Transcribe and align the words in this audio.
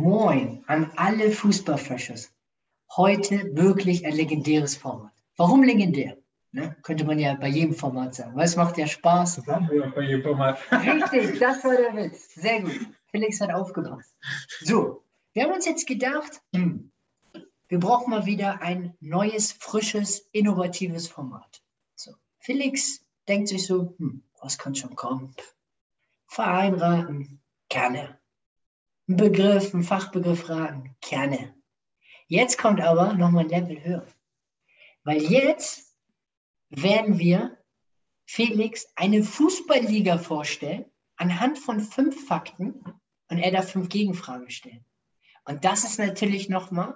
Moin 0.00 0.64
an 0.66 0.90
alle 0.96 1.30
Fußballfreshers. 1.30 2.32
Heute 2.96 3.54
wirklich 3.54 4.06
ein 4.06 4.14
legendäres 4.14 4.74
Format. 4.74 5.12
Warum 5.36 5.62
legendär? 5.62 6.16
Ne? 6.52 6.74
Könnte 6.82 7.04
man 7.04 7.18
ja 7.18 7.34
bei 7.34 7.48
jedem 7.48 7.74
Format 7.74 8.14
sagen, 8.14 8.34
weil 8.34 8.46
es 8.46 8.56
macht 8.56 8.78
ja 8.78 8.86
Spaß. 8.86 9.36
Das 9.36 9.46
haben 9.46 9.68
wir 9.68 9.86
auch 9.86 9.94
bei 9.94 10.00
jedem 10.00 10.22
Format. 10.22 10.58
Richtig, 10.72 11.38
das 11.40 11.62
war 11.64 11.76
der 11.76 11.94
Witz. 11.94 12.34
Sehr 12.34 12.62
gut. 12.62 12.80
Felix 13.10 13.42
hat 13.42 13.52
aufgepasst. 13.52 14.16
So, 14.60 15.04
wir 15.34 15.44
haben 15.44 15.52
uns 15.52 15.66
jetzt 15.66 15.86
gedacht, 15.86 16.40
hm, 16.54 16.90
wir 17.68 17.78
brauchen 17.78 18.10
mal 18.10 18.24
wieder 18.24 18.62
ein 18.62 18.96
neues, 19.00 19.52
frisches, 19.52 20.30
innovatives 20.32 21.08
Format. 21.08 21.60
So, 21.94 22.12
Felix 22.38 23.04
denkt 23.28 23.48
sich 23.48 23.66
so, 23.66 23.94
hm, 23.98 24.22
was 24.40 24.56
kann 24.56 24.74
schon 24.74 24.96
kommen? 24.96 25.34
Verein 26.26 26.72
raten, 26.72 27.42
gerne. 27.68 28.19
Ein 29.10 29.16
Begriff, 29.16 29.74
ein 29.74 29.82
Fachbegriff 29.82 30.48
raten, 30.48 30.94
gerne. 31.00 31.52
Jetzt 32.28 32.58
kommt 32.58 32.80
aber 32.80 33.14
nochmal 33.14 33.42
ein 33.42 33.48
Level 33.50 33.82
höher. 33.82 34.06
Weil 35.02 35.20
jetzt 35.20 35.96
werden 36.68 37.18
wir 37.18 37.58
Felix 38.24 38.86
eine 38.94 39.24
Fußballliga 39.24 40.16
vorstellen, 40.18 40.84
anhand 41.16 41.58
von 41.58 41.80
fünf 41.80 42.24
Fakten 42.28 42.84
und 43.28 43.38
er 43.38 43.50
darf 43.50 43.72
fünf 43.72 43.88
Gegenfragen 43.88 44.48
stellen. 44.48 44.84
Und 45.44 45.64
das 45.64 45.82
ist 45.82 45.98
natürlich 45.98 46.48
nochmal, 46.48 46.94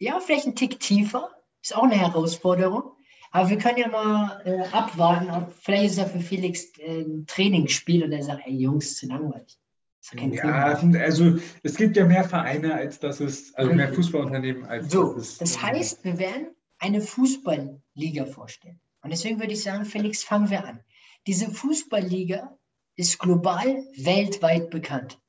ja, 0.00 0.18
vielleicht 0.18 0.48
ein 0.48 0.56
Tick 0.56 0.80
tiefer, 0.80 1.30
ist 1.62 1.76
auch 1.76 1.84
eine 1.84 1.94
Herausforderung. 1.94 2.96
Aber 3.30 3.50
wir 3.50 3.58
können 3.58 3.78
ja 3.78 3.86
mal 3.86 4.42
äh, 4.44 4.66
abwarten, 4.72 5.30
ob 5.30 5.52
vielleicht 5.52 5.92
ist 5.92 5.98
ja 5.98 6.06
für 6.06 6.18
Felix 6.18 6.76
äh, 6.78 7.02
ein 7.02 7.24
Trainingsspiel 7.28 8.02
und 8.02 8.10
er 8.10 8.24
sagt, 8.24 8.48
ey 8.48 8.56
Jungs, 8.56 8.96
zu 8.96 9.06
langweilig. 9.06 9.61
Ja, 10.10 10.76
also 11.00 11.38
es 11.62 11.76
gibt 11.76 11.96
ja 11.96 12.04
mehr 12.04 12.24
Vereine, 12.24 12.74
als 12.74 12.98
das 12.98 13.20
ist, 13.20 13.56
also 13.56 13.72
mehr 13.72 13.92
Fußballunternehmen 13.92 14.64
als 14.64 14.90
so, 14.90 15.14
das 15.14 15.28
ist. 15.28 15.40
Das 15.40 15.62
heißt, 15.62 16.04
wir 16.04 16.18
werden 16.18 16.48
eine 16.78 17.00
Fußballliga 17.00 18.26
vorstellen. 18.26 18.80
Und 19.02 19.10
deswegen 19.10 19.38
würde 19.38 19.52
ich 19.52 19.62
sagen, 19.62 19.84
Felix, 19.84 20.24
fangen 20.24 20.50
wir 20.50 20.64
an. 20.64 20.80
Diese 21.26 21.48
Fußballliga 21.50 22.58
ist 22.96 23.18
global, 23.18 23.84
weltweit 23.96 24.70
bekannt. 24.70 25.20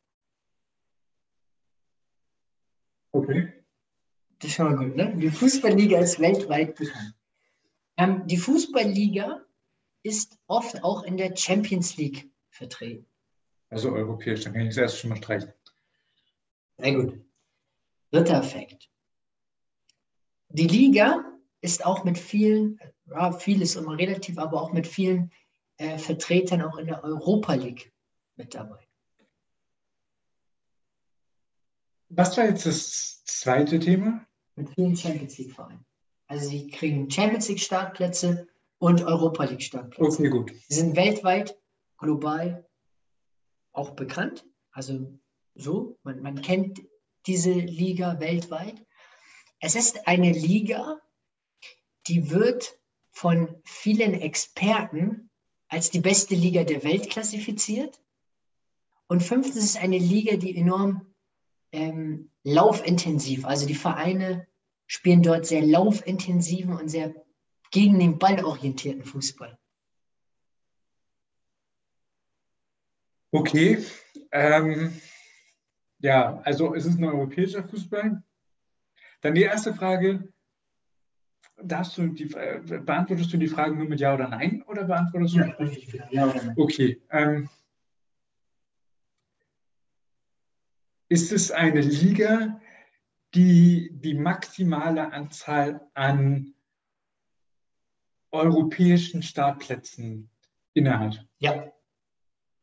Okay. 3.11 3.53
Das 4.39 4.49
ist 4.49 4.55
schon 4.55 4.65
mal 4.65 4.75
gut, 4.75 4.95
ne? 4.95 5.15
Die 5.17 5.29
Fußballliga 5.29 5.99
ist 5.99 6.19
weltweit 6.19 6.75
bekannt. 6.75 7.13
Ähm, 7.97 8.25
die 8.25 8.37
Fußballliga 8.37 9.41
ist 10.01 10.37
oft 10.47 10.83
auch 10.83 11.03
in 11.03 11.17
der 11.17 11.35
Champions 11.35 11.95
League 11.97 12.29
vertreten. 12.49 13.05
Also 13.73 13.91
europäisch, 13.91 14.43
dann 14.43 14.53
kann 14.53 14.61
ich 14.61 14.69
das 14.69 14.77
erst 14.77 14.99
schon 14.99 15.09
mal 15.09 15.15
streichen. 15.15 15.51
Sehr 16.77 16.93
gut. 16.93 17.19
Dritter 18.11 18.43
Fakt. 18.43 18.87
Die 20.49 20.67
Liga 20.67 21.25
ist 21.61 21.83
auch 21.83 22.03
mit 22.03 22.19
vielen, 22.19 22.79
ja, 23.09 23.31
vieles 23.31 23.75
immer 23.75 23.97
relativ, 23.97 24.37
aber 24.37 24.61
auch 24.61 24.73
mit 24.73 24.85
vielen 24.85 25.31
äh, 25.77 25.97
Vertretern 25.97 26.61
auch 26.61 26.77
in 26.77 26.85
der 26.85 27.03
Europa 27.03 27.55
League 27.55 27.91
mit 28.35 28.53
dabei. 28.53 28.77
Was 32.09 32.37
war 32.37 32.45
jetzt 32.45 32.67
das 32.67 33.23
zweite 33.25 33.79
Thema? 33.79 34.23
Mit 34.55 34.69
vielen 34.69 34.95
Champions 34.95 35.39
League-Vereinen. 35.39 35.83
Also 36.27 36.47
sie 36.47 36.67
kriegen 36.67 37.09
Champions 37.09 37.49
League-Startplätze 37.49 38.47
und 38.77 39.01
Europa 39.01 39.45
League-Startplätze. 39.45 40.19
Okay, 40.19 40.29
gut. 40.29 40.51
Sie 40.67 40.75
sind 40.75 40.95
weltweit, 40.95 41.57
global 41.97 42.63
auch 43.73 43.91
bekannt. 43.91 44.45
Also 44.71 45.19
so, 45.55 45.97
man, 46.03 46.21
man 46.21 46.41
kennt 46.41 46.81
diese 47.25 47.51
Liga 47.51 48.19
weltweit. 48.19 48.75
Es 49.59 49.75
ist 49.75 50.07
eine 50.07 50.31
Liga, 50.31 50.99
die 52.07 52.29
wird 52.29 52.79
von 53.11 53.55
vielen 53.63 54.13
Experten 54.13 55.29
als 55.67 55.89
die 55.91 56.01
beste 56.01 56.35
Liga 56.35 56.63
der 56.63 56.83
Welt 56.83 57.09
klassifiziert. 57.09 58.01
Und 59.07 59.21
fünftens 59.21 59.63
ist 59.63 59.77
eine 59.77 59.97
Liga, 59.97 60.37
die 60.37 60.55
enorm 60.55 61.13
ähm, 61.71 62.31
laufintensiv, 62.43 63.45
also 63.45 63.65
die 63.65 63.75
Vereine 63.75 64.47
spielen 64.85 65.23
dort 65.23 65.45
sehr 65.45 65.61
laufintensiven 65.61 66.73
und 66.73 66.89
sehr 66.89 67.15
gegen 67.71 67.97
den 67.99 68.19
Ball 68.19 68.43
orientierten 68.43 69.03
Fußball. 69.03 69.57
Okay. 73.33 73.83
Ähm, 74.31 74.93
ja, 75.99 76.39
also 76.43 76.75
es 76.75 76.85
ist 76.85 76.99
ein 76.99 77.03
europäischer 77.03 77.63
Fußball. 77.63 78.21
Dann 79.21 79.35
die 79.35 79.41
erste 79.41 79.73
Frage, 79.73 80.31
darfst 81.61 81.97
du 81.97 82.07
die, 82.09 82.31
äh, 82.35 82.61
beantwortest 82.61 83.33
du 83.33 83.37
die 83.37 83.47
Fragen 83.47 83.77
nur 83.79 83.87
mit 83.87 83.99
Ja 83.99 84.13
oder 84.13 84.27
Nein 84.27 84.63
oder 84.67 84.83
beantwortest 84.83 85.33
du? 85.33 85.39
Ja, 85.39 85.45
richtig, 85.55 85.99
ja 86.11 86.29
oder 86.29 86.43
Nein. 86.43 86.55
Okay. 86.57 87.01
Ähm, 87.09 87.49
ist 91.09 91.31
es 91.31 91.51
eine 91.51 91.81
Liga, 91.81 92.61
die 93.33 93.89
die 93.93 94.13
maximale 94.13 95.11
Anzahl 95.11 95.81
an 95.95 96.53
europäischen 98.31 99.23
Startplätzen 99.23 100.29
innehat? 100.73 101.25
Ja. 101.39 101.71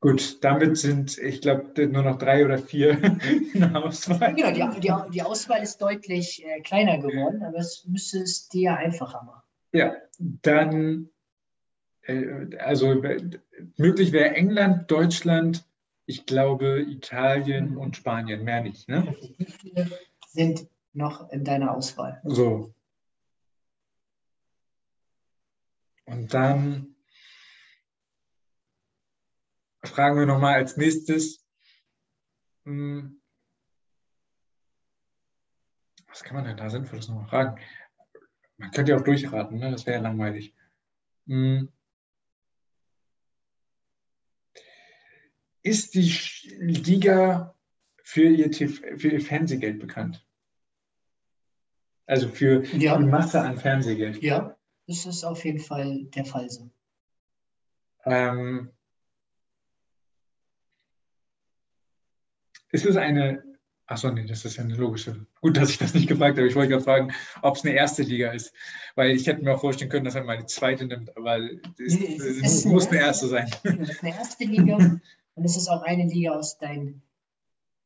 Gut, 0.00 0.42
damit 0.42 0.78
sind, 0.78 1.18
ich 1.18 1.42
glaube, 1.42 1.86
nur 1.86 2.02
noch 2.02 2.16
drei 2.16 2.44
oder 2.44 2.56
vier 2.58 2.92
in 3.52 3.60
der 3.60 3.84
Auswahl. 3.84 4.34
Genau, 4.34 4.50
die, 4.50 4.80
die, 4.80 4.92
die 5.12 5.22
Auswahl 5.22 5.62
ist 5.62 5.82
deutlich 5.82 6.42
äh, 6.42 6.60
kleiner 6.62 6.96
geworden, 6.98 7.42
aber 7.42 7.58
es 7.58 7.84
müsste 7.86 8.20
es 8.20 8.48
dir 8.48 8.76
einfacher 8.76 9.22
machen. 9.22 9.42
Ja, 9.72 9.94
dann, 10.18 11.10
äh, 12.02 12.56
also 12.56 13.02
möglich 13.76 14.12
wäre 14.12 14.34
England, 14.34 14.90
Deutschland, 14.90 15.66
ich 16.06 16.24
glaube 16.24 16.80
Italien 16.80 17.72
mhm. 17.72 17.78
und 17.78 17.96
Spanien, 17.96 18.42
mehr 18.42 18.62
nicht. 18.62 18.88
Ne? 18.88 19.14
Wie 19.36 19.44
viele 19.44 19.90
sind 20.28 20.66
noch 20.94 21.30
in 21.30 21.44
deiner 21.44 21.76
Auswahl? 21.76 22.22
So. 22.24 22.72
Und 26.06 26.32
dann 26.32 26.96
fragen 29.90 30.18
wir 30.18 30.26
nochmal 30.26 30.54
als 30.54 30.76
nächstes, 30.76 31.44
hm, 32.64 33.20
was 36.08 36.22
kann 36.22 36.36
man 36.36 36.44
denn 36.44 36.56
da 36.56 36.68
Sinnvolles 36.70 37.08
nochmal 37.08 37.28
fragen? 37.28 37.60
Man 38.56 38.70
könnte 38.72 38.92
ja 38.92 38.98
auch 38.98 39.04
durchraten, 39.04 39.58
ne? 39.58 39.70
das 39.70 39.86
wäre 39.86 39.96
ja 39.96 40.02
langweilig. 40.02 40.54
Hm. 41.26 41.72
Ist 45.62 45.94
die 45.94 46.12
Liga 46.58 47.54
für 48.02 48.28
ihr, 48.28 48.52
für 48.52 49.08
ihr 49.08 49.20
Fernsehgeld 49.20 49.78
bekannt? 49.78 50.26
Also 52.06 52.28
für 52.28 52.64
ja. 52.64 52.98
die 52.98 53.04
Masse 53.04 53.40
an 53.40 53.56
Fernsehgeld? 53.56 54.22
Ja, 54.22 54.56
das 54.86 55.06
ist 55.06 55.22
auf 55.22 55.44
jeden 55.44 55.60
Fall 55.60 56.06
der 56.06 56.24
Fall 56.24 56.50
so. 56.50 56.70
Ähm, 58.04 58.72
Ist 62.72 62.86
es 62.86 62.96
eine, 62.96 63.42
achso, 63.86 64.10
nee, 64.10 64.26
das 64.26 64.44
ist 64.44 64.56
ja 64.56 64.64
eine 64.64 64.76
logische. 64.76 65.26
Gut, 65.40 65.56
dass 65.56 65.70
ich 65.70 65.78
das 65.78 65.94
nicht 65.94 66.08
gefragt 66.08 66.38
habe. 66.38 66.46
Ich 66.46 66.54
wollte 66.54 66.70
gerade 66.70 66.84
fragen, 66.84 67.12
ob 67.42 67.56
es 67.56 67.64
eine 67.64 67.74
erste 67.74 68.02
Liga 68.02 68.30
ist. 68.32 68.52
Weil 68.94 69.10
ich 69.10 69.26
hätte 69.26 69.42
mir 69.42 69.54
auch 69.54 69.60
vorstellen 69.60 69.90
können, 69.90 70.04
dass 70.04 70.14
er 70.14 70.24
mal 70.24 70.38
die 70.38 70.46
zweite 70.46 70.86
nimmt, 70.86 71.16
aber 71.16 71.38
es, 71.38 71.98
nee, 71.98 72.16
es, 72.16 72.24
es 72.24 72.42
muss, 72.42 72.64
muss 72.64 72.88
eine 72.88 73.00
erste 73.00 73.26
sein. 73.28 73.50
Es 73.64 73.90
ist 73.90 74.02
eine 74.02 74.16
erste 74.16 74.44
Liga 74.44 74.76
und 75.34 75.44
es 75.44 75.56
ist 75.56 75.68
auch 75.68 75.82
eine 75.82 76.06
Liga 76.06 76.32
aus 76.32 76.58
deinen 76.58 77.02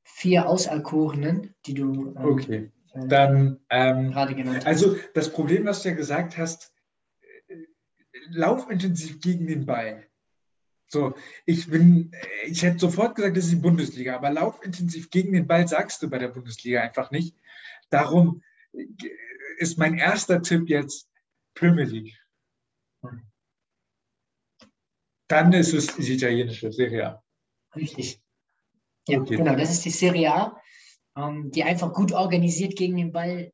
vier 0.02 0.48
Auserkorenen, 0.48 1.54
die 1.66 1.74
du 1.74 2.14
ähm, 2.16 2.24
okay. 2.24 2.70
Äh, 2.92 3.08
dann 3.08 3.60
ähm, 3.70 4.12
gerade 4.12 4.34
genannt 4.34 4.58
hast. 4.58 4.66
Also 4.66 4.96
das 5.14 5.32
Problem, 5.32 5.64
was 5.64 5.82
du 5.82 5.88
ja 5.88 5.94
gesagt 5.94 6.36
hast, 6.38 6.72
äh, 7.48 7.54
laufintensiv 8.30 9.20
gegen 9.20 9.46
den 9.46 9.66
Ball. 9.66 10.04
So, 10.94 11.12
ich 11.44 11.68
bin, 11.68 12.12
ich 12.46 12.62
hätte 12.62 12.78
sofort 12.78 13.16
gesagt, 13.16 13.36
das 13.36 13.46
ist 13.46 13.50
die 13.54 13.56
Bundesliga, 13.56 14.14
aber 14.14 14.30
laufintensiv 14.30 15.10
gegen 15.10 15.32
den 15.32 15.48
Ball 15.48 15.66
sagst 15.66 16.00
du 16.00 16.08
bei 16.08 16.18
der 16.18 16.28
Bundesliga 16.28 16.82
einfach 16.82 17.10
nicht. 17.10 17.36
Darum 17.90 18.44
ist 19.58 19.76
mein 19.76 19.98
erster 19.98 20.40
Tipp 20.40 20.68
jetzt 20.68 21.10
Premier 21.54 21.82
League. 21.82 22.16
Dann 25.26 25.52
ist 25.52 25.72
es 25.72 25.96
die 25.96 26.12
italienische 26.12 26.70
Serie 26.70 27.08
A. 27.08 27.24
Richtig. 27.74 28.22
Ja, 29.08 29.20
okay. 29.20 29.34
genau, 29.34 29.56
das 29.56 29.72
ist 29.72 29.84
die 29.84 29.90
Serie 29.90 30.32
A, 30.32 30.62
ähm, 31.16 31.50
die 31.50 31.64
einfach 31.64 31.92
gut 31.92 32.12
organisiert 32.12 32.76
gegen 32.76 32.96
den 32.98 33.10
Ball 33.10 33.52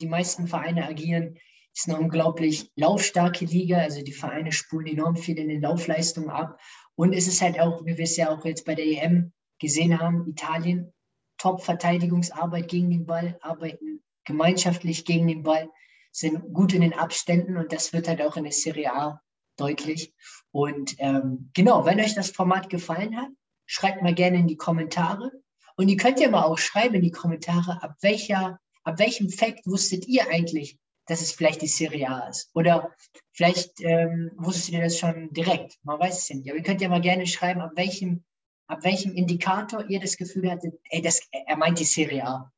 die 0.00 0.06
meisten 0.06 0.46
Vereine 0.46 0.86
agieren 0.86 1.38
ist 1.76 1.88
eine 1.88 1.98
unglaublich 1.98 2.70
laufstarke 2.74 3.44
Liga. 3.44 3.78
Also 3.78 4.02
die 4.02 4.12
Vereine 4.12 4.52
spulen 4.52 4.86
enorm 4.86 5.16
viel 5.16 5.38
in 5.38 5.48
den 5.48 5.60
Laufleistungen 5.60 6.30
ab. 6.30 6.58
Und 6.94 7.12
es 7.12 7.28
ist 7.28 7.42
halt 7.42 7.60
auch, 7.60 7.84
wie 7.84 7.98
wir 7.98 8.04
es 8.04 8.16
ja 8.16 8.30
auch 8.30 8.44
jetzt 8.46 8.64
bei 8.64 8.74
der 8.74 8.86
EM 8.86 9.32
gesehen 9.58 10.00
haben, 10.00 10.26
Italien 10.26 10.92
Top-Verteidigungsarbeit 11.36 12.68
gegen 12.68 12.90
den 12.90 13.04
Ball, 13.04 13.38
arbeiten 13.42 14.02
gemeinschaftlich 14.24 15.04
gegen 15.04 15.26
den 15.26 15.42
Ball, 15.42 15.68
sind 16.10 16.52
gut 16.54 16.72
in 16.72 16.80
den 16.80 16.94
Abständen 16.94 17.58
und 17.58 17.72
das 17.72 17.92
wird 17.92 18.08
halt 18.08 18.22
auch 18.22 18.38
in 18.38 18.44
der 18.44 18.52
Serie 18.52 18.94
A 18.94 19.20
deutlich. 19.58 20.14
Und 20.50 20.96
ähm, 20.98 21.50
genau, 21.52 21.84
wenn 21.84 22.00
euch 22.00 22.14
das 22.14 22.30
Format 22.30 22.70
gefallen 22.70 23.18
hat, 23.18 23.28
schreibt 23.66 24.02
mal 24.02 24.14
gerne 24.14 24.38
in 24.38 24.46
die 24.46 24.56
Kommentare. 24.56 25.30
Und 25.76 25.88
ihr 25.90 25.98
könnt 25.98 26.20
ja 26.20 26.30
mal 26.30 26.44
auch 26.44 26.56
schreiben 26.56 26.94
in 26.94 27.02
die 27.02 27.10
Kommentare, 27.10 27.82
ab 27.82 27.96
welcher, 28.00 28.58
ab 28.82 28.98
welchem 28.98 29.28
Fact 29.28 29.66
wusstet 29.66 30.08
ihr 30.08 30.30
eigentlich, 30.30 30.78
dass 31.06 31.20
es 31.20 31.32
vielleicht 31.32 31.62
die 31.62 31.68
Serie 31.68 32.08
A 32.08 32.28
ist? 32.28 32.50
Oder 32.54 32.94
vielleicht 33.32 33.80
ähm, 33.80 34.32
wusstet 34.36 34.74
ihr 34.74 34.82
das 34.82 34.98
schon 34.98 35.32
direkt. 35.32 35.78
Man 35.82 35.98
weiß 35.98 36.18
es 36.18 36.28
ja 36.28 36.36
nicht. 36.36 36.48
Aber 36.48 36.58
ihr 36.58 36.64
könnt 36.64 36.80
ja 36.80 36.88
mal 36.88 37.00
gerne 37.00 37.26
schreiben, 37.26 37.60
ab 37.60 37.72
welchem, 37.76 38.24
ab 38.66 38.84
welchem 38.84 39.12
Indikator 39.12 39.88
ihr 39.88 40.00
das 40.00 40.16
Gefühl 40.16 40.50
hattet, 40.50 40.74
ey, 40.90 41.02
das, 41.02 41.20
er 41.30 41.56
meint 41.56 41.78
die 41.78 41.84
Serie 41.84 42.26
A. 42.26 42.52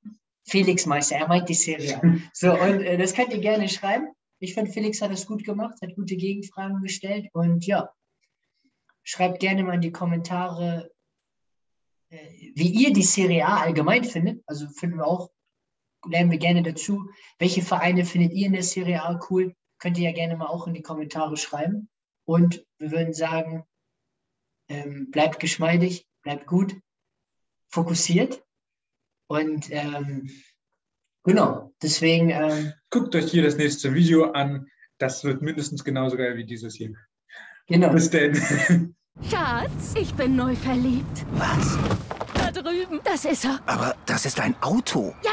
Felix 0.49 0.87
Meister, 0.87 1.17
er 1.17 1.29
meint 1.29 1.49
die 1.49 1.55
Serie. 1.55 2.01
So, 2.33 2.53
und 2.53 2.81
äh, 2.83 2.97
das 2.97 3.15
könnt 3.15 3.33
ihr 3.33 3.41
gerne 3.41 3.69
schreiben. 3.69 4.09
Ich 4.41 4.55
finde, 4.55 4.71
Felix 4.71 5.03
hat 5.03 5.11
das 5.11 5.27
gut 5.27 5.45
gemacht, 5.45 5.79
hat 5.83 5.95
gute 5.95 6.17
Gegenfragen 6.17 6.81
gestellt 6.81 7.29
und 7.33 7.67
ja, 7.67 7.93
schreibt 9.03 9.41
gerne 9.41 9.65
mal 9.65 9.75
in 9.75 9.81
die 9.81 9.93
Kommentare, 9.93 10.91
äh, 12.11 12.53
wie 12.55 12.69
ihr 12.69 12.93
die 12.93 13.03
Serie 13.03 13.47
A 13.47 13.63
allgemein 13.63 14.05
findet. 14.05 14.43
Also 14.47 14.69
finden 14.69 14.99
wir 14.99 15.07
auch, 15.07 15.31
lernen 16.07 16.31
wir 16.31 16.39
gerne 16.39 16.63
dazu. 16.63 17.11
Welche 17.39 17.63
Vereine 17.63 18.05
findet 18.05 18.33
ihr 18.33 18.47
in 18.47 18.53
der 18.53 18.63
Serie 18.63 19.03
A 19.03 19.21
cool? 19.31 19.55
Könnt 19.79 19.99
ihr 19.99 20.11
ja 20.11 20.15
gerne 20.15 20.37
mal 20.37 20.47
auch 20.47 20.67
in 20.67 20.75
die 20.75 20.83
Kommentare 20.83 21.37
schreiben. 21.37 21.89
Und 22.25 22.65
wir 22.79 22.91
würden 22.91 23.15
sagen, 23.15 23.65
ähm, 24.69 25.11
bleibt 25.11 25.41
geschmeidig, 25.41 26.07
bleibt 26.23 26.47
gut, 26.47 26.77
fokussiert 27.69 28.43
und 29.29 29.69
ähm, 29.71 30.31
genau, 31.23 31.73
deswegen. 31.83 32.31
Ähm, 32.31 32.73
Guckt 32.91 33.15
euch 33.15 33.31
hier 33.31 33.43
das 33.43 33.57
nächste 33.57 33.95
Video 33.95 34.33
an. 34.33 34.67
Das 34.99 35.23
wird 35.23 35.43
mindestens 35.43 35.85
genauso 35.85 36.17
geil 36.17 36.37
wie 36.37 36.45
dieses 36.45 36.75
hier. 36.75 36.95
Genau. 37.67 37.93
Bis 37.93 38.11
denn. 38.11 38.35
Schatz, 39.31 39.95
ich 40.01 40.15
bin 40.15 40.35
neu 40.35 40.57
verliebt. 40.57 41.27
Was? 41.33 41.79
Da 42.35 42.51
drüben. 42.51 43.01
Das 43.05 43.25
ist 43.25 43.45
er. 43.45 43.61
Aber 43.67 43.95
das 44.07 44.25
ist 44.25 44.41
ein 44.41 44.55
Auto. 44.63 45.15
Ja, 45.23 45.33